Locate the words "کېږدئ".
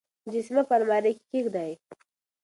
1.31-1.71